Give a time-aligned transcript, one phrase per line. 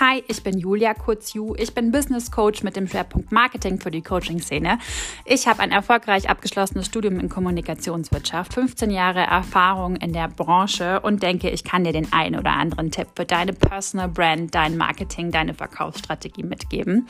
[0.00, 1.56] Hi, ich bin Julia Kurzju.
[1.58, 4.78] Ich bin Business Coach mit dem Schwerpunkt Marketing für die Coaching-Szene.
[5.24, 11.24] Ich habe ein erfolgreich abgeschlossenes Studium in Kommunikationswirtschaft, 15 Jahre Erfahrung in der Branche und
[11.24, 15.32] denke, ich kann dir den einen oder anderen Tipp für deine Personal Brand, dein Marketing,
[15.32, 17.08] deine Verkaufsstrategie mitgeben.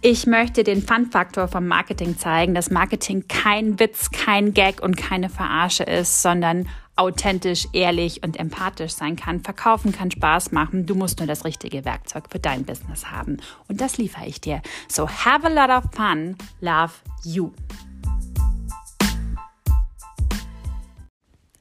[0.00, 5.28] Ich möchte den Fun-Faktor vom Marketing zeigen, dass Marketing kein Witz, kein Gag und keine
[5.28, 9.40] Verarsche ist, sondern authentisch, ehrlich und empathisch sein kann.
[9.42, 10.86] Verkaufen kann Spaß machen.
[10.86, 13.36] Du musst nur das richtige Werkzeug für dein Business haben.
[13.68, 14.62] Und das liefere ich dir.
[14.88, 16.36] So have a lot of fun.
[16.60, 16.92] Love
[17.24, 17.52] you.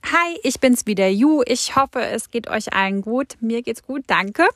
[0.06, 1.42] Hi, ich bin's wieder, Ju.
[1.46, 3.36] Ich hoffe, es geht euch allen gut.
[3.42, 4.48] Mir geht's gut, danke.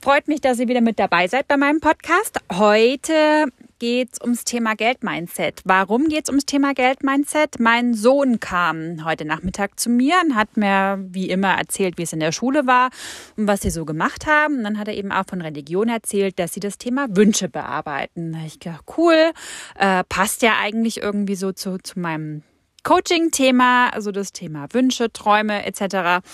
[0.00, 2.38] Freut mich, dass ihr wieder mit dabei seid bei meinem Podcast.
[2.52, 3.46] Heute
[3.78, 5.60] geht es ums Thema Geldmindset.
[5.64, 7.60] Warum geht es ums Thema Geldmindset?
[7.60, 12.12] Mein Sohn kam heute Nachmittag zu mir und hat mir wie immer erzählt, wie es
[12.12, 12.90] in der Schule war
[13.36, 14.58] und was sie so gemacht haben.
[14.58, 18.32] Und dann hat er eben auch von Religion erzählt, dass sie das Thema Wünsche bearbeiten.
[18.32, 19.32] Da ich gedacht, cool,
[19.78, 22.42] äh, passt ja eigentlich irgendwie so zu, zu meinem
[22.82, 26.24] Coaching-Thema, also das Thema Wünsche, Träume etc.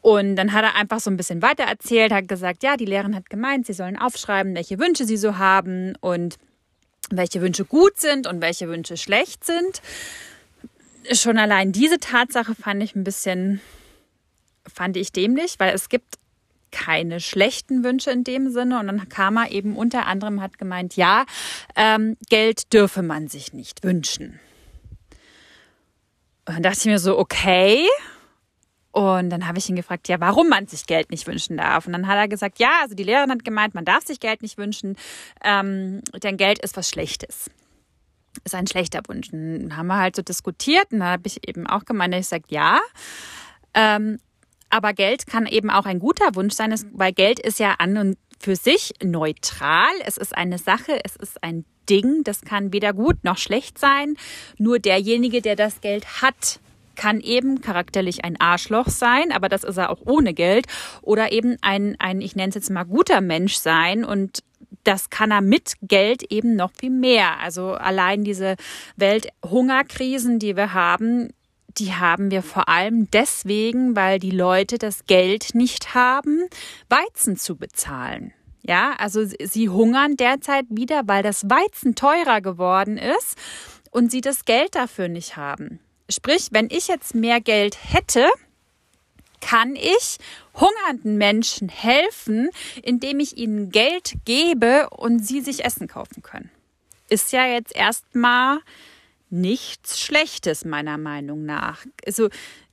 [0.00, 3.16] Und dann hat er einfach so ein bisschen weiter erzählt, hat gesagt, ja, die Lehrerin
[3.16, 6.36] hat gemeint, sie sollen aufschreiben, welche Wünsche sie so haben und
[7.10, 9.82] welche Wünsche gut sind und welche Wünsche schlecht sind.
[11.12, 13.60] Schon allein diese Tatsache fand ich ein bisschen,
[14.66, 16.16] fand ich dämlich, weil es gibt
[16.72, 18.80] keine schlechten Wünsche in dem Sinne.
[18.80, 21.24] Und dann kam er eben unter anderem, hat gemeint, ja,
[21.76, 24.40] ähm, Geld dürfe man sich nicht wünschen.
[26.46, 27.86] Und dann dachte ich mir so, okay,
[28.96, 31.86] und dann habe ich ihn gefragt, ja, warum man sich Geld nicht wünschen darf.
[31.86, 34.40] Und dann hat er gesagt, ja, also die Lehrerin hat gemeint, man darf sich Geld
[34.40, 34.96] nicht wünschen,
[35.44, 37.50] ähm, denn Geld ist was Schlechtes.
[38.42, 39.28] Ist ein schlechter Wunsch.
[39.30, 42.44] Dann haben wir halt so diskutiert und dann habe ich eben auch gemeint, ich sage,
[42.48, 42.80] ja,
[43.74, 44.18] ähm,
[44.70, 48.16] aber Geld kann eben auch ein guter Wunsch sein, weil Geld ist ja an und
[48.40, 49.92] für sich neutral.
[50.06, 54.16] Es ist eine Sache, es ist ein Ding, das kann weder gut noch schlecht sein.
[54.56, 56.60] Nur derjenige, der das Geld hat,
[56.96, 60.66] kann eben charakterlich ein Arschloch sein, aber das ist er auch ohne Geld.
[61.02, 64.42] Oder eben ein, ein ich nenne es jetzt mal guter Mensch sein und
[64.84, 67.40] das kann er mit Geld eben noch viel mehr.
[67.40, 68.56] Also allein diese
[68.96, 71.30] Welthungerkrisen, die wir haben,
[71.78, 76.46] die haben wir vor allem deswegen, weil die Leute das Geld nicht haben,
[76.88, 78.32] Weizen zu bezahlen.
[78.62, 83.36] Ja, also sie hungern derzeit wieder, weil das Weizen teurer geworden ist
[83.90, 85.78] und sie das Geld dafür nicht haben.
[86.08, 88.28] Sprich, wenn ich jetzt mehr Geld hätte,
[89.40, 90.18] kann ich
[90.54, 92.50] hungernden Menschen helfen,
[92.82, 96.50] indem ich ihnen Geld gebe und sie sich Essen kaufen können.
[97.08, 98.60] Ist ja jetzt erstmal
[99.30, 101.84] nichts Schlechtes, meiner Meinung nach.
[102.04, 102.28] Also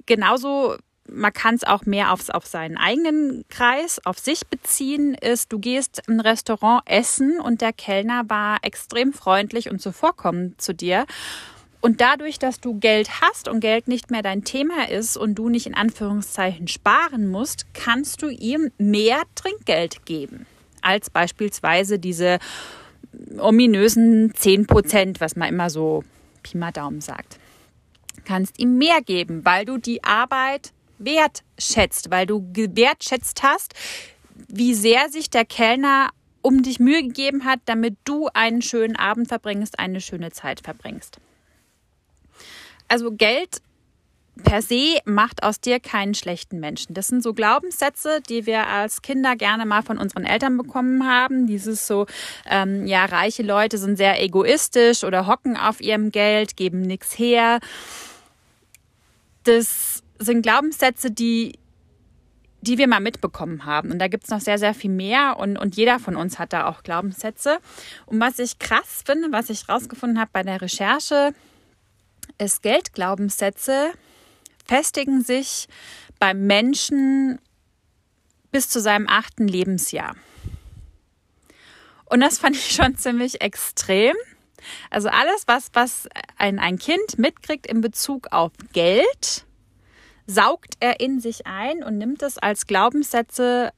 [0.05, 0.77] genauso,
[1.07, 5.59] man kann es auch mehr aufs, auf seinen eigenen Kreis, auf sich beziehen, ist, du
[5.59, 11.05] gehst im Restaurant essen und der Kellner war extrem freundlich und zuvorkommend zu dir.
[11.83, 15.49] Und dadurch, dass du Geld hast und Geld nicht mehr dein Thema ist und du
[15.49, 20.45] nicht in Anführungszeichen sparen musst, kannst du ihm mehr Trinkgeld geben.
[20.81, 22.39] Als beispielsweise diese
[23.38, 26.05] ominösen 10 Prozent, was man immer so
[26.41, 27.38] Pi mal Daumen sagt.
[28.23, 33.73] Kannst ihm mehr geben, weil du die Arbeit wertschätzt, weil du wertschätzt hast,
[34.47, 36.11] wie sehr sich der Kellner
[36.41, 41.19] um dich Mühe gegeben hat, damit du einen schönen Abend verbringst, eine schöne Zeit verbringst.
[42.93, 43.59] Also Geld
[44.43, 46.93] per se macht aus dir keinen schlechten Menschen.
[46.93, 51.47] Das sind so Glaubenssätze, die wir als Kinder gerne mal von unseren Eltern bekommen haben.
[51.47, 52.05] Dieses so,
[52.47, 57.61] ähm, ja, reiche Leute sind sehr egoistisch oder hocken auf ihrem Geld, geben nichts her.
[59.43, 61.57] Das sind Glaubenssätze, die
[62.61, 63.91] die wir mal mitbekommen haben.
[63.91, 66.53] Und da gibt es noch sehr, sehr viel mehr und, und jeder von uns hat
[66.53, 67.57] da auch Glaubenssätze.
[68.05, 71.33] Und was ich krass finde, was ich rausgefunden habe bei der Recherche,
[72.38, 73.94] ist Geldglaubenssätze
[74.66, 75.68] festigen sich
[76.19, 77.39] beim Menschen
[78.51, 80.15] bis zu seinem achten Lebensjahr.
[82.06, 84.15] Und das fand ich schon ziemlich extrem.
[84.89, 86.07] Also alles, was, was
[86.38, 89.45] ein, ein Kind mitkriegt in Bezug auf Geld,
[90.27, 93.71] saugt er in sich ein und nimmt es als Glaubenssätze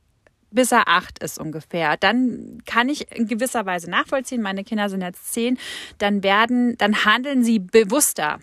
[0.56, 1.98] bis er acht ist ungefähr.
[1.98, 5.60] Dann kann ich in gewisser Weise nachvollziehen, meine Kinder sind jetzt zehn,
[6.00, 8.40] dann werden, dann handeln sie bewusster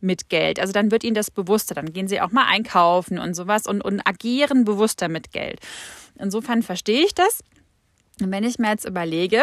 [0.00, 0.60] mit Geld.
[0.60, 1.74] Also dann wird ihnen das bewusster.
[1.74, 5.60] Dann gehen sie auch mal einkaufen und sowas und, und agieren bewusster mit Geld.
[6.18, 7.40] Insofern verstehe ich das.
[8.20, 9.42] Und wenn ich mir jetzt überlege,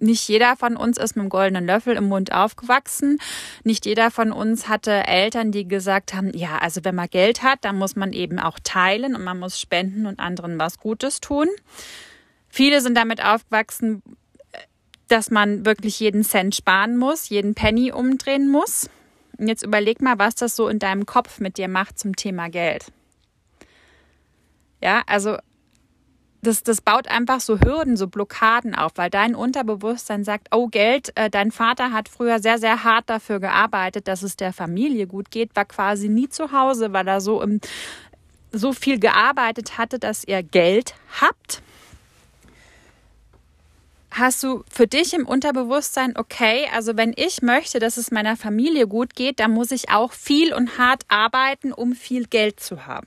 [0.00, 3.18] nicht jeder von uns ist mit einem goldenen Löffel im Mund aufgewachsen.
[3.64, 7.64] Nicht jeder von uns hatte Eltern, die gesagt haben, ja, also wenn man Geld hat,
[7.64, 11.48] dann muss man eben auch teilen und man muss spenden und anderen was Gutes tun.
[12.48, 14.02] Viele sind damit aufgewachsen,
[15.08, 18.88] dass man wirklich jeden Cent sparen muss, jeden Penny umdrehen muss.
[19.38, 22.48] Und jetzt überleg mal, was das so in deinem Kopf mit dir macht zum Thema
[22.48, 22.86] Geld.
[24.82, 25.36] Ja, also
[26.42, 31.12] das, das baut einfach so Hürden, so Blockaden auf, weil dein Unterbewusstsein sagt, oh Geld,
[31.16, 35.30] äh, dein Vater hat früher sehr, sehr hart dafür gearbeitet, dass es der Familie gut
[35.30, 37.60] geht, war quasi nie zu Hause, weil er so, im,
[38.52, 41.62] so viel gearbeitet hatte, dass ihr Geld habt.
[44.12, 48.88] Hast du für dich im Unterbewusstsein, okay, also wenn ich möchte, dass es meiner Familie
[48.88, 53.06] gut geht, dann muss ich auch viel und hart arbeiten, um viel Geld zu haben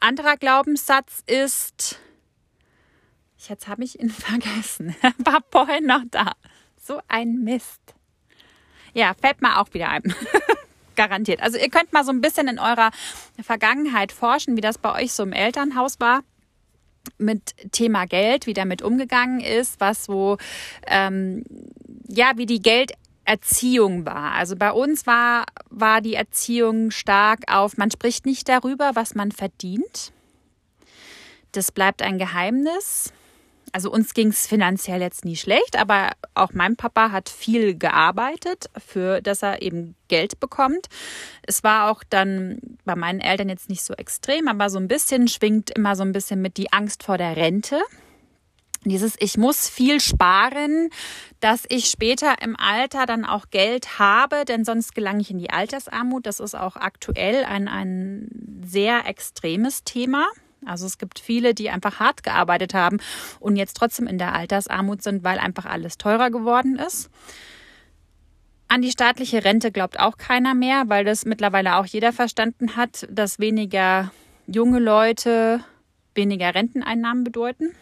[0.00, 1.98] anderer Glaubenssatz ist,
[3.48, 6.32] jetzt habe ich ihn vergessen, war vorhin noch da.
[6.80, 7.80] So ein Mist.
[8.94, 10.02] Ja, fällt mir auch wieder ein.
[10.96, 11.40] Garantiert.
[11.40, 12.90] Also ihr könnt mal so ein bisschen in eurer
[13.40, 16.22] Vergangenheit forschen, wie das bei euch so im Elternhaus war
[17.16, 20.36] mit Thema Geld, wie damit umgegangen ist, was so,
[20.86, 21.44] ähm,
[22.08, 22.92] ja, wie die Geld
[23.28, 24.32] Erziehung war.
[24.32, 29.32] Also bei uns war, war die Erziehung stark auf, man spricht nicht darüber, was man
[29.32, 30.12] verdient.
[31.52, 33.12] Das bleibt ein Geheimnis.
[33.70, 38.70] Also uns ging es finanziell jetzt nie schlecht, aber auch mein Papa hat viel gearbeitet,
[38.78, 40.86] für dass er eben Geld bekommt.
[41.42, 45.28] Es war auch dann bei meinen Eltern jetzt nicht so extrem, aber so ein bisschen
[45.28, 47.78] schwingt immer so ein bisschen mit die Angst vor der Rente.
[48.84, 50.90] Dieses, ich muss viel sparen,
[51.40, 55.50] dass ich später im Alter dann auch Geld habe, denn sonst gelange ich in die
[55.50, 56.26] Altersarmut.
[56.26, 60.26] Das ist auch aktuell ein, ein sehr extremes Thema.
[60.64, 62.98] Also es gibt viele, die einfach hart gearbeitet haben
[63.40, 67.10] und jetzt trotzdem in der Altersarmut sind, weil einfach alles teurer geworden ist.
[68.68, 73.06] An die staatliche Rente glaubt auch keiner mehr, weil das mittlerweile auch jeder verstanden hat,
[73.10, 74.12] dass weniger
[74.46, 75.64] junge Leute
[76.14, 77.74] weniger Renteneinnahmen bedeuten.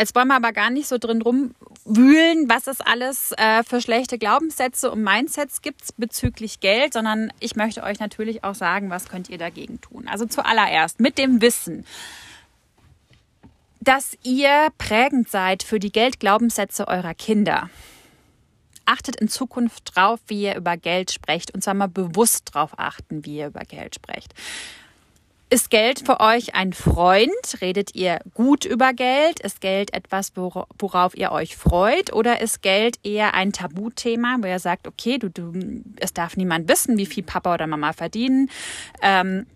[0.00, 4.16] Jetzt wollen wir aber gar nicht so drin rumwühlen, was es alles äh, für schlechte
[4.16, 9.28] Glaubenssätze und Mindsets gibt bezüglich Geld, sondern ich möchte euch natürlich auch sagen, was könnt
[9.28, 10.08] ihr dagegen tun.
[10.08, 11.84] Also zuallererst mit dem Wissen,
[13.80, 17.68] dass ihr prägend seid für die Geldglaubenssätze eurer Kinder.
[18.86, 23.26] Achtet in Zukunft drauf, wie ihr über Geld sprecht und zwar mal bewusst drauf achten,
[23.26, 24.32] wie ihr über Geld sprecht.
[25.52, 27.32] Ist Geld für euch ein Freund?
[27.60, 29.40] Redet ihr gut über Geld?
[29.40, 32.12] Ist Geld etwas, worauf ihr euch freut?
[32.12, 35.52] Oder ist Geld eher ein Tabuthema, wo ihr sagt, okay, du, du,
[35.96, 38.48] es darf niemand wissen, wie viel Papa oder Mama verdienen?
[39.02, 39.46] Ähm,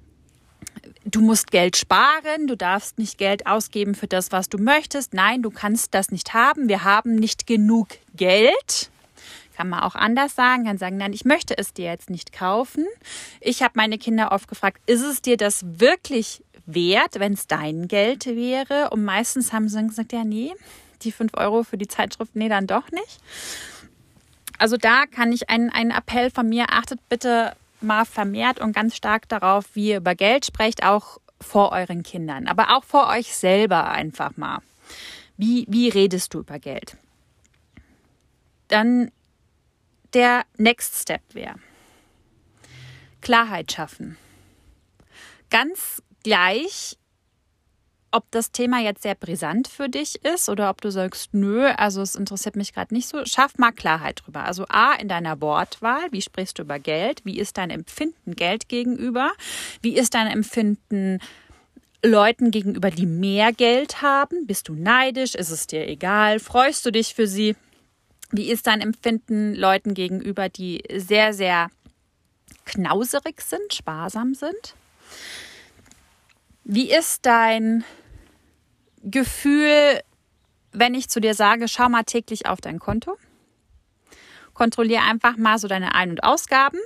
[1.04, 5.14] du musst Geld sparen, du darfst nicht Geld ausgeben für das, was du möchtest.
[5.14, 6.68] Nein, du kannst das nicht haben.
[6.68, 7.86] Wir haben nicht genug
[8.16, 8.90] Geld.
[9.56, 12.86] Kann man auch anders sagen, kann sagen, nein, ich möchte es dir jetzt nicht kaufen.
[13.40, 17.88] Ich habe meine Kinder oft gefragt, ist es dir das wirklich wert, wenn es dein
[17.88, 18.90] Geld wäre?
[18.90, 20.52] Und meistens haben sie gesagt, ja, nee,
[21.02, 23.20] die fünf Euro für die Zeitschrift, nee, dann doch nicht.
[24.58, 28.96] Also da kann ich einen, einen Appell von mir, achtet bitte mal vermehrt und ganz
[28.96, 33.36] stark darauf, wie ihr über Geld sprecht, auch vor euren Kindern, aber auch vor euch
[33.36, 34.60] selber einfach mal.
[35.36, 36.96] Wie, wie redest du über Geld?
[38.68, 39.10] Dann
[40.14, 41.56] der Next Step wäre.
[43.20, 44.16] Klarheit schaffen.
[45.50, 46.96] Ganz gleich,
[48.14, 52.00] ob das Thema jetzt sehr brisant für dich ist oder ob du sagst, nö, also
[52.00, 54.44] es interessiert mich gerade nicht so, schaff mal Klarheit drüber.
[54.44, 57.22] Also A, in deiner Wortwahl, wie sprichst du über Geld?
[57.24, 59.32] Wie ist dein Empfinden Geld gegenüber?
[59.82, 61.18] Wie ist dein Empfinden
[62.04, 64.46] Leuten gegenüber, die mehr Geld haben?
[64.46, 65.34] Bist du neidisch?
[65.34, 66.38] Ist es dir egal?
[66.38, 67.56] Freust du dich für sie?
[68.36, 71.70] Wie ist dein Empfinden Leuten gegenüber, die sehr, sehr
[72.64, 74.74] knauserig sind, sparsam sind?
[76.64, 77.84] Wie ist dein
[79.04, 80.00] Gefühl,
[80.72, 83.16] wenn ich zu dir sage, schau mal täglich auf dein Konto?
[84.52, 86.80] Kontrolliere einfach mal so deine Ein- und Ausgaben.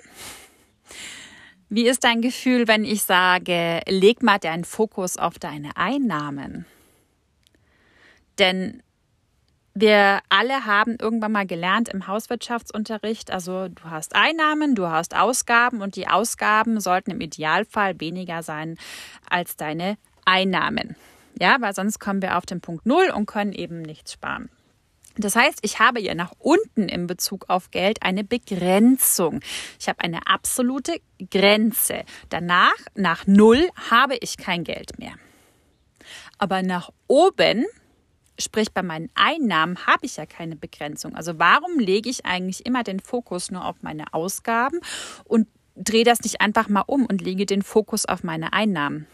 [1.70, 6.66] Wie ist dein Gefühl, wenn ich sage, leg mal deinen Fokus auf deine Einnahmen?
[8.38, 8.82] Denn
[9.80, 15.82] wir alle haben irgendwann mal gelernt im Hauswirtschaftsunterricht, also du hast Einnahmen, du hast Ausgaben
[15.82, 18.76] und die Ausgaben sollten im Idealfall weniger sein
[19.28, 20.96] als deine Einnahmen.
[21.40, 24.50] Ja, weil sonst kommen wir auf den Punkt Null und können eben nichts sparen.
[25.16, 29.40] Das heißt, ich habe hier nach unten in Bezug auf Geld eine Begrenzung.
[29.78, 32.04] Ich habe eine absolute Grenze.
[32.28, 35.14] Danach, nach Null, habe ich kein Geld mehr.
[36.38, 37.66] Aber nach oben
[38.38, 41.16] Sprich, bei meinen Einnahmen habe ich ja keine Begrenzung.
[41.16, 44.80] Also warum lege ich eigentlich immer den Fokus nur auf meine Ausgaben
[45.24, 49.06] und drehe das nicht einfach mal um und lege den Fokus auf meine Einnahmen?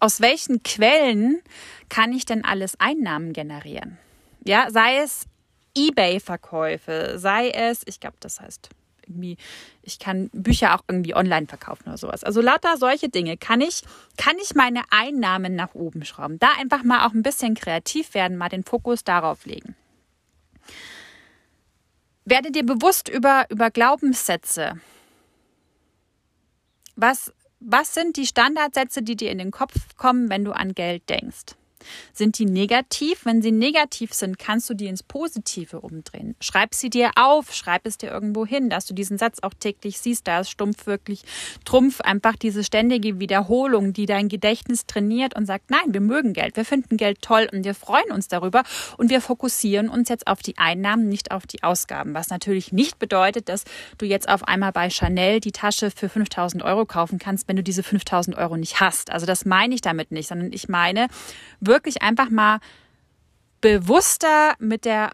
[0.00, 1.40] Aus welchen Quellen
[1.88, 3.98] kann ich denn alles Einnahmen generieren?
[4.44, 5.26] Ja, sei es
[5.76, 8.68] eBay-Verkäufe, sei es, ich glaube, das heißt
[9.06, 9.36] irgendwie,
[9.82, 12.24] ich kann Bücher auch irgendwie online verkaufen oder sowas.
[12.24, 13.82] Also lauter solche Dinge kann ich,
[14.16, 16.38] kann ich meine Einnahmen nach oben schrauben.
[16.38, 19.76] Da einfach mal auch ein bisschen kreativ werden, mal den Fokus darauf legen.
[22.24, 24.80] Werde dir bewusst über, über Glaubenssätze.
[26.96, 31.08] Was, was sind die Standardsätze, die dir in den Kopf kommen, wenn du an Geld
[31.10, 31.56] denkst?
[32.12, 33.24] Sind die negativ?
[33.24, 36.36] Wenn sie negativ sind, kannst du die ins Positive umdrehen.
[36.40, 40.00] Schreib sie dir auf, schreib es dir irgendwo hin, dass du diesen Satz auch täglich
[40.00, 40.26] siehst.
[40.26, 41.22] Da ist stumpf wirklich
[41.64, 46.56] Trumpf, einfach diese ständige Wiederholung, die dein Gedächtnis trainiert und sagt, nein, wir mögen Geld,
[46.56, 48.62] wir finden Geld toll und wir freuen uns darüber
[48.96, 52.14] und wir fokussieren uns jetzt auf die Einnahmen, nicht auf die Ausgaben.
[52.14, 53.64] Was natürlich nicht bedeutet, dass
[53.98, 57.62] du jetzt auf einmal bei Chanel die Tasche für 5000 Euro kaufen kannst, wenn du
[57.62, 59.10] diese 5000 Euro nicht hast.
[59.10, 61.08] Also das meine ich damit nicht, sondern ich meine,
[61.60, 62.60] wirklich einfach mal
[63.60, 65.10] bewusster mit der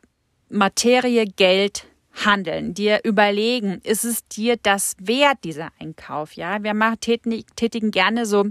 [0.48, 1.86] Materie Geld
[2.24, 6.32] handeln, dir überlegen, ist es dir das wert, dieser Einkauf?
[6.34, 8.46] Ja, wir machen, tätigen gerne so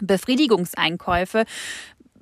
[0.00, 1.44] Befriedigungseinkäufe,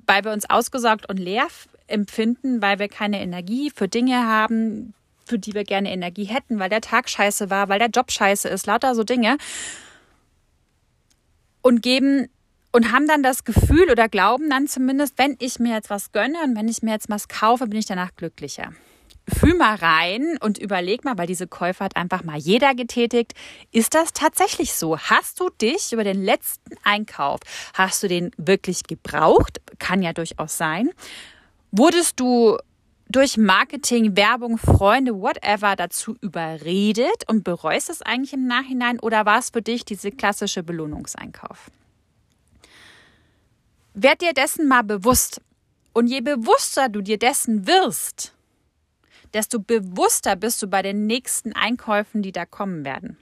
[0.07, 1.47] weil wir uns ausgesorgt und leer
[1.87, 4.93] empfinden, weil wir keine Energie für Dinge haben,
[5.25, 8.47] für die wir gerne Energie hätten, weil der Tag scheiße war, weil der Job scheiße
[8.47, 9.37] ist, lauter so Dinge.
[11.61, 12.29] Und geben
[12.71, 16.37] und haben dann das Gefühl oder glauben dann zumindest, wenn ich mir jetzt was gönne
[16.43, 18.71] und wenn ich mir jetzt was kaufe, bin ich danach glücklicher.
[19.27, 23.33] Fühl mal rein und überleg mal, weil diese Käufe hat einfach mal jeder getätigt.
[23.71, 24.97] Ist das tatsächlich so?
[24.97, 27.39] Hast du dich über den letzten Einkauf,
[27.73, 29.61] hast du den wirklich gebraucht?
[29.79, 30.89] Kann ja durchaus sein.
[31.71, 32.57] Wurdest du
[33.09, 39.39] durch Marketing, Werbung, Freunde, whatever dazu überredet und bereust es eigentlich im Nachhinein oder war
[39.39, 41.69] es für dich diese klassische Belohnungseinkauf?
[43.93, 45.41] Werd dir dessen mal bewusst.
[45.93, 48.33] Und je bewusster du dir dessen wirst,
[49.33, 53.17] desto bewusster bist du bei den nächsten Einkäufen, die da kommen werden.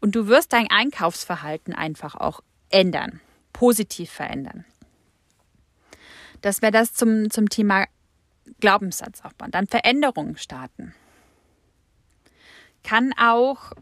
[0.00, 3.20] Und du wirst dein Einkaufsverhalten einfach auch ändern,
[3.52, 4.64] positiv verändern.
[6.42, 7.86] Das wäre das zum, zum Thema
[8.58, 9.52] Glaubenssatz aufbauen.
[9.52, 10.94] Dann Veränderungen starten.
[12.82, 13.72] Kann auch,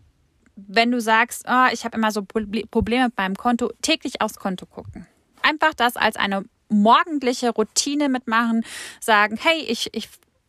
[0.56, 4.66] wenn du sagst, oh, ich habe immer so Probleme mit meinem Konto, täglich aufs Konto
[4.66, 5.06] gucken
[5.44, 8.64] einfach das als eine morgendliche Routine mitmachen,
[9.00, 10.08] sagen, hey, ich, ich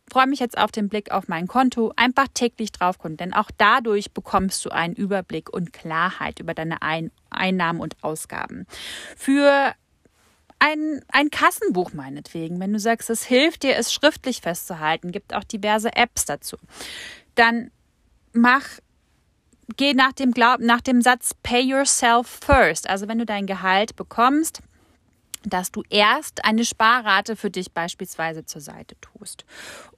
[0.10, 3.52] freue mich jetzt auf den Blick auf mein Konto, einfach täglich drauf gucken, denn auch
[3.58, 8.66] dadurch bekommst du einen Überblick und Klarheit über deine Ein Einnahmen und Ausgaben.
[9.18, 9.74] Für
[10.60, 15.44] ein, ein Kassenbuch meinetwegen, wenn du sagst, es hilft dir, es schriftlich festzuhalten, gibt auch
[15.44, 16.58] diverse Apps dazu.
[17.36, 17.72] Dann
[18.32, 18.64] mach
[19.78, 22.90] geh nach dem Glaub, nach dem Satz Pay yourself first.
[22.90, 24.62] Also wenn du dein Gehalt bekommst,
[25.46, 29.46] dass du erst eine Sparrate für dich beispielsweise zur Seite tust.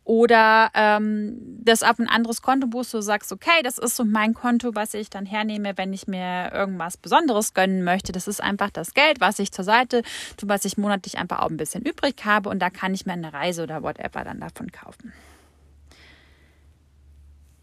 [0.04, 4.34] Oder ähm, das auf ein anderes Konto buchst, du sagst, okay, das ist so mein
[4.34, 8.14] Konto, was ich dann hernehme, wenn ich mir irgendwas Besonderes gönnen möchte.
[8.14, 10.04] Das ist einfach das Geld, was ich zur Seite
[10.38, 13.14] tue, was ich monatlich einfach auch ein bisschen übrig habe und da kann ich mir
[13.14, 15.12] eine Reise oder whatever dann davon kaufen.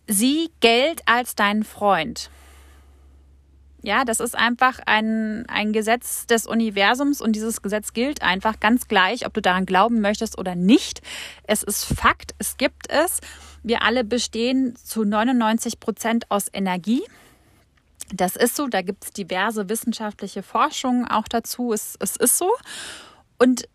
[0.07, 2.29] Sieh Geld als deinen Freund.
[3.85, 8.89] Ja, das ist einfach ein, ein Gesetz des Universums und dieses Gesetz gilt einfach ganz
[8.89, 11.03] gleich, ob du daran glauben möchtest oder nicht.
[11.47, 13.21] Es ist Fakt, es gibt es.
[13.63, 17.03] Wir alle bestehen zu 99 Prozent aus Energie.
[18.11, 21.75] Das ist so, da gibt es diverse wissenschaftliche Forschungen auch dazu.
[21.75, 22.51] Es, es ist so.
[23.39, 23.69] Und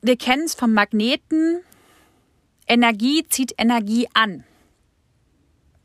[0.00, 1.60] wir kennen es vom Magneten.
[2.66, 4.44] Energie zieht Energie an.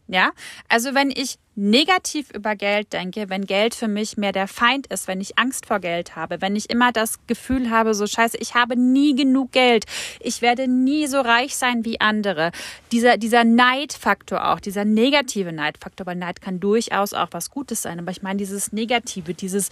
[0.08, 0.32] Ja,
[0.68, 5.08] also wenn ich negativ über Geld denke, wenn Geld für mich mehr der Feind ist,
[5.08, 8.54] wenn ich Angst vor Geld habe, wenn ich immer das Gefühl habe, so scheiße, ich
[8.54, 9.86] habe nie genug Geld,
[10.20, 12.52] ich werde nie so reich sein wie andere.
[12.92, 18.00] Dieser, dieser Neidfaktor auch, dieser negative Neidfaktor, weil Neid kann durchaus auch was Gutes sein,
[18.00, 19.70] aber ich meine dieses Negative, dieses,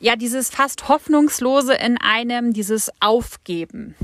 [0.00, 3.96] ja, dieses fast Hoffnungslose in einem, dieses Aufgeben,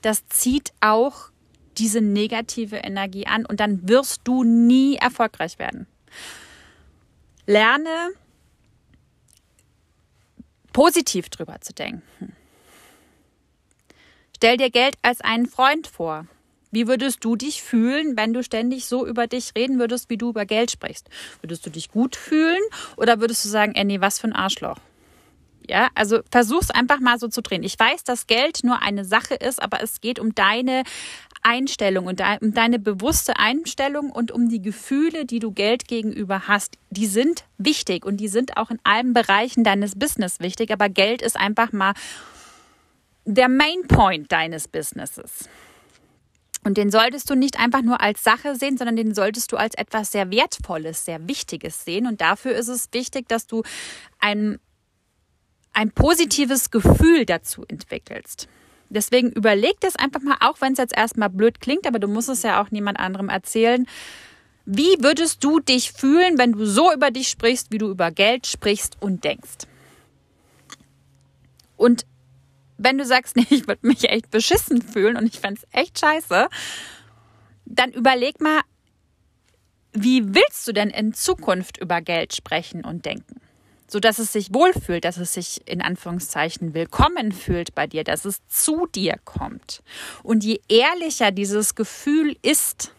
[0.00, 1.30] das zieht auch
[1.78, 5.86] diese negative Energie an und dann wirst du nie erfolgreich werden.
[7.46, 8.12] Lerne
[10.72, 12.36] positiv drüber zu denken.
[14.36, 16.26] Stell dir Geld als einen Freund vor.
[16.70, 20.28] Wie würdest du dich fühlen, wenn du ständig so über dich reden würdest, wie du
[20.28, 21.08] über Geld sprichst?
[21.40, 22.60] Würdest du dich gut fühlen
[22.96, 24.76] oder würdest du sagen, ey, nee, was für ein Arschloch?
[25.68, 27.62] Ja, also versuch's einfach mal so zu drehen.
[27.62, 30.84] Ich weiß, dass Geld nur eine Sache ist, aber es geht um deine
[31.42, 36.76] Einstellung und um deine bewusste Einstellung und um die Gefühle, die du Geld gegenüber hast.
[36.90, 41.22] Die sind wichtig und die sind auch in allen Bereichen deines Business wichtig, aber Geld
[41.22, 41.94] ist einfach mal
[43.24, 45.48] der Main Point deines Businesses.
[46.66, 49.76] Und den solltest du nicht einfach nur als Sache sehen, sondern den solltest du als
[49.76, 52.08] etwas sehr Wertvolles, sehr Wichtiges sehen.
[52.08, 53.62] Und dafür ist es wichtig, dass du
[54.18, 54.58] ein,
[55.76, 58.48] ein positives Gefühl dazu entwickelst.
[58.88, 62.30] Deswegen überleg das einfach mal, auch wenn es jetzt erstmal blöd klingt, aber du musst
[62.30, 63.86] es ja auch niemand anderem erzählen.
[64.64, 68.46] Wie würdest du dich fühlen, wenn du so über dich sprichst, wie du über Geld
[68.46, 69.66] sprichst und denkst?
[71.76, 72.06] Und
[72.78, 75.98] wenn du sagst, nee, ich würde mich echt beschissen fühlen und ich fände es echt
[75.98, 76.48] scheiße,
[77.66, 78.62] dann überleg mal,
[79.92, 83.42] wie willst du denn in Zukunft über Geld sprechen und denken?
[83.88, 88.24] So dass es sich wohlfühlt, dass es sich in Anführungszeichen willkommen fühlt bei dir, dass
[88.24, 89.82] es zu dir kommt.
[90.22, 92.92] Und je ehrlicher dieses Gefühl ist,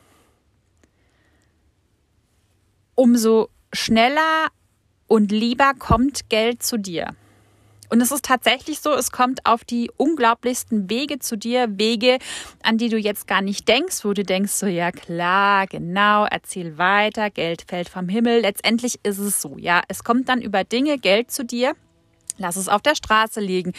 [2.95, 4.47] umso schneller
[5.07, 7.15] und lieber kommt Geld zu dir.
[7.89, 12.19] Und es ist tatsächlich so, es kommt auf die unglaublichsten Wege zu dir, Wege,
[12.63, 16.77] an die du jetzt gar nicht denkst, wo du denkst, so ja klar, genau, erzähl
[16.77, 18.41] weiter, Geld fällt vom Himmel.
[18.41, 21.73] Letztendlich ist es so, ja, es kommt dann über Dinge Geld zu dir.
[22.37, 23.73] Lass es auf der Straße liegen.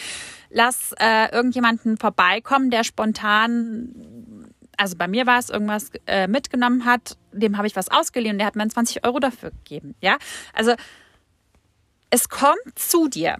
[0.49, 4.49] Lass äh, irgendjemanden vorbeikommen, der spontan
[4.79, 8.37] also bei mir war es irgendwas äh, mitgenommen hat, dem habe ich was ausgeliehen und
[8.37, 9.93] der hat mir 20 Euro dafür gegeben.
[9.99, 10.17] Ja,
[10.53, 10.73] also
[12.09, 13.35] es kommt zu dir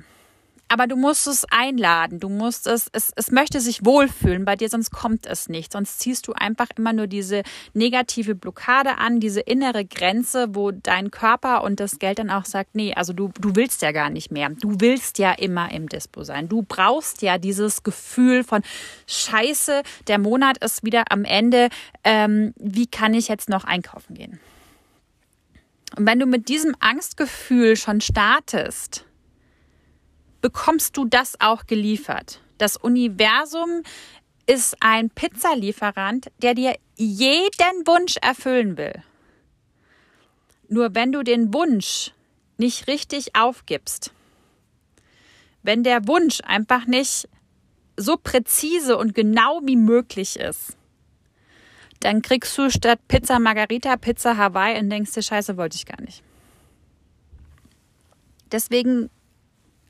[0.69, 4.69] aber du musst es einladen, du musst es, es, es möchte sich wohlfühlen bei dir,
[4.69, 5.73] sonst kommt es nicht.
[5.73, 7.41] Sonst ziehst du einfach immer nur diese
[7.73, 12.75] negative Blockade an, diese innere Grenze, wo dein Körper und das Geld dann auch sagt,
[12.75, 14.49] nee, also du, du willst ja gar nicht mehr.
[14.49, 16.47] Du willst ja immer im Dispo sein.
[16.47, 18.61] Du brauchst ja dieses Gefühl von
[19.07, 21.69] Scheiße, der Monat ist wieder am Ende.
[22.03, 24.39] Ähm, wie kann ich jetzt noch einkaufen gehen?
[25.97, 29.05] Und wenn du mit diesem Angstgefühl schon startest,
[30.41, 32.41] bekommst du das auch geliefert.
[32.57, 33.83] Das Universum
[34.45, 39.03] ist ein Pizzalieferant, der dir jeden Wunsch erfüllen will.
[40.67, 42.11] Nur wenn du den Wunsch
[42.57, 44.11] nicht richtig aufgibst,
[45.63, 47.27] wenn der Wunsch einfach nicht
[47.97, 50.77] so präzise und genau wie möglich ist,
[51.99, 56.01] dann kriegst du statt Pizza Margarita Pizza Hawaii und denkst dir, scheiße, wollte ich gar
[56.01, 56.23] nicht.
[58.51, 59.09] Deswegen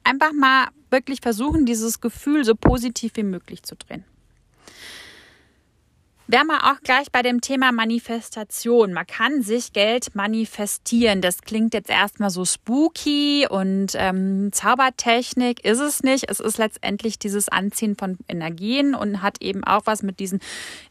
[0.10, 4.04] einfach mal wirklich versuchen, dieses Gefühl so positiv wie möglich zu drehen.
[6.32, 8.94] Wären wir auch gleich bei dem Thema Manifestation.
[8.94, 11.22] Man kann sich Geld manifestieren.
[11.22, 16.30] Das klingt jetzt erstmal so spooky und ähm, Zaubertechnik ist es nicht.
[16.30, 20.40] Es ist letztendlich dieses Anziehen von Energien und hat eben auch was mit diesen,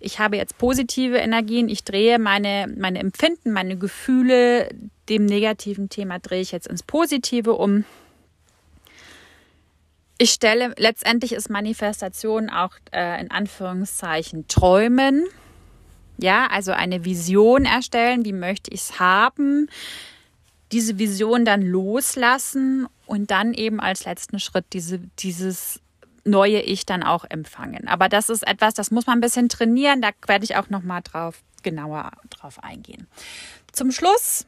[0.00, 4.68] ich habe jetzt positive Energien, ich drehe meine, meine Empfinden, meine Gefühle,
[5.08, 7.84] dem negativen Thema drehe ich jetzt ins Positive um
[10.18, 15.24] ich stelle, letztendlich ist Manifestation auch äh, in Anführungszeichen Träumen.
[16.18, 19.68] Ja, also eine Vision erstellen, wie möchte ich es haben,
[20.72, 25.80] diese Vision dann loslassen und dann eben als letzten Schritt diese, dieses
[26.24, 27.86] neue Ich dann auch empfangen.
[27.86, 31.02] Aber das ist etwas, das muss man ein bisschen trainieren, da werde ich auch nochmal
[31.02, 33.06] drauf genauer drauf eingehen.
[33.72, 34.46] Zum Schluss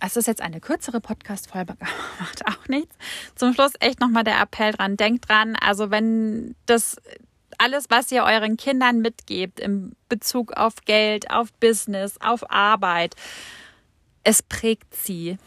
[0.00, 1.76] es ist jetzt eine kürzere Podcast-Folge,
[2.20, 2.96] macht auch nichts.
[3.34, 4.96] Zum Schluss echt nochmal der Appell dran.
[4.96, 6.96] Denkt dran, also wenn das
[7.58, 13.14] alles, was ihr euren Kindern mitgebt im Bezug auf Geld, auf Business, auf Arbeit,
[14.22, 15.38] es prägt sie.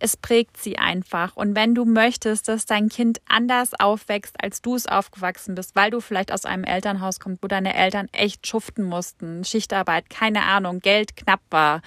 [0.00, 1.34] Es prägt sie einfach.
[1.34, 5.90] Und wenn du möchtest, dass dein Kind anders aufwächst, als du es aufgewachsen bist, weil
[5.90, 10.78] du vielleicht aus einem Elternhaus kommst, wo deine Eltern echt schuften mussten, Schichtarbeit, keine Ahnung,
[10.78, 11.82] Geld knapp war,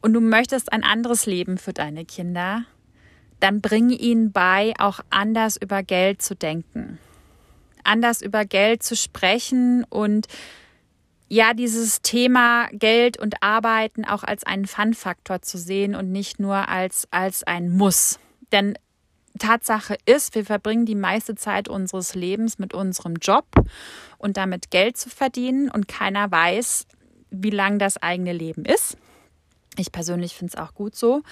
[0.00, 2.64] und du möchtest ein anderes Leben für deine Kinder,
[3.40, 6.98] dann bring ihnen bei, auch anders über Geld zu denken,
[7.84, 10.26] anders über Geld zu sprechen und
[11.28, 16.68] ja, dieses Thema Geld und Arbeiten auch als einen Fun-Faktor zu sehen und nicht nur
[16.68, 18.20] als, als ein Muss.
[18.52, 18.78] Denn
[19.38, 23.46] Tatsache ist, wir verbringen die meiste Zeit unseres Lebens mit unserem Job
[24.18, 26.86] und damit Geld zu verdienen und keiner weiß,
[27.30, 28.96] wie lang das eigene Leben ist.
[29.78, 31.22] Ich persönlich finde es auch gut so.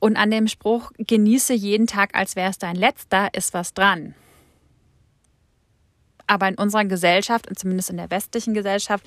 [0.00, 4.14] Und an dem Spruch, genieße jeden Tag, als wäre es dein letzter, ist was dran.
[6.28, 9.04] Aber in unserer Gesellschaft und zumindest in der westlichen Gesellschaft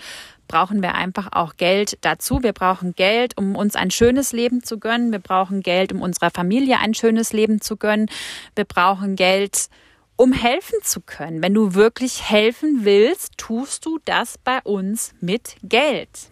[0.47, 2.41] brauchen wir einfach auch Geld dazu.
[2.41, 5.11] Wir brauchen Geld, um uns ein schönes Leben zu gönnen.
[5.11, 8.09] Wir brauchen Geld, um unserer Familie ein schönes Leben zu gönnen.
[8.55, 9.69] Wir brauchen Geld,
[10.15, 11.43] um helfen zu können.
[11.43, 16.30] Wenn du wirklich helfen willst, tust du das bei uns mit Geld.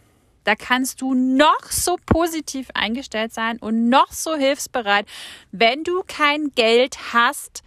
[0.49, 5.05] Da kannst du noch so positiv eingestellt sein und noch so hilfsbereit.
[5.51, 7.61] Wenn du kein Geld hast,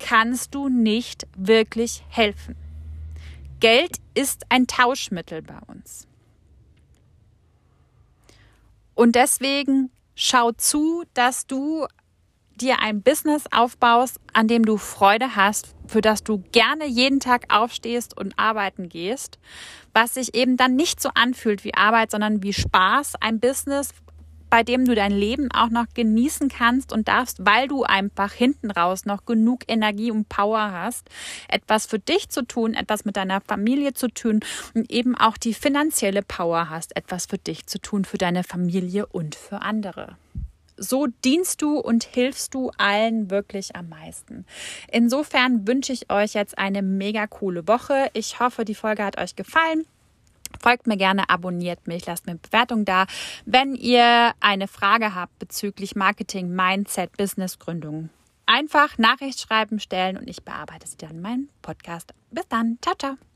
[0.00, 2.56] kannst du nicht wirklich helfen.
[3.60, 6.08] Geld ist ein Tauschmittel bei uns.
[8.96, 11.86] Und deswegen schau zu, dass du
[12.60, 17.46] dir ein Business aufbaust, an dem du Freude hast, für das du gerne jeden Tag
[17.48, 19.38] aufstehst und arbeiten gehst,
[19.92, 23.90] was sich eben dann nicht so anfühlt wie Arbeit, sondern wie Spaß, ein Business,
[24.54, 28.70] bei dem du dein Leben auch noch genießen kannst und darfst, weil du einfach hinten
[28.70, 31.08] raus noch genug Energie und Power hast,
[31.48, 34.40] etwas für dich zu tun, etwas mit deiner Familie zu tun
[34.74, 39.06] und eben auch die finanzielle Power hast, etwas für dich zu tun, für deine Familie
[39.06, 40.16] und für andere
[40.76, 44.44] so dienst du und hilfst du allen wirklich am meisten.
[44.90, 48.10] Insofern wünsche ich euch jetzt eine mega coole Woche.
[48.12, 49.86] Ich hoffe, die Folge hat euch gefallen.
[50.60, 53.06] Folgt mir gerne, abonniert mich, lasst mir Bewertung da.
[53.44, 58.10] Wenn ihr eine Frage habt bezüglich Marketing, Mindset, Businessgründung,
[58.46, 62.14] einfach Nachricht schreiben, stellen und ich bearbeite sie dann in meinem Podcast.
[62.30, 62.78] Bis dann.
[62.82, 63.33] Ciao, ciao.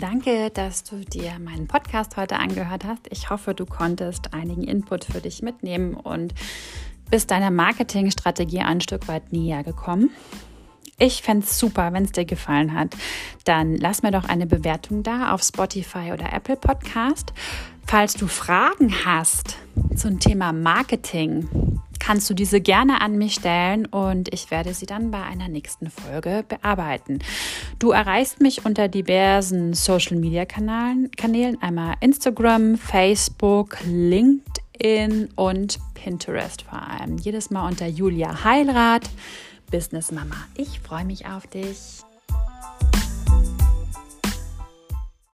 [0.00, 3.06] Danke, dass du dir meinen Podcast heute angehört hast.
[3.10, 6.34] Ich hoffe, du konntest einigen Input für dich mitnehmen und
[7.10, 10.10] bist deiner Marketingstrategie ein Stück weit näher gekommen.
[10.98, 12.96] Ich fände es super, wenn es dir gefallen hat.
[13.44, 17.32] Dann lass mir doch eine Bewertung da auf Spotify oder Apple Podcast.
[17.86, 19.58] Falls du Fragen hast
[19.94, 21.73] zum Thema Marketing,
[22.04, 25.90] kannst du diese gerne an mich stellen und ich werde sie dann bei einer nächsten
[25.90, 27.20] Folge bearbeiten.
[27.78, 34.42] Du erreichst mich unter diversen Social Media Kanälen, einmal Instagram, Facebook, LinkedIn
[34.82, 37.16] LinkedIn und Pinterest vor allem.
[37.18, 39.08] Jedes Mal unter Julia Heilrath,
[39.70, 40.36] Business Mama.
[40.56, 42.03] Ich freue mich auf dich.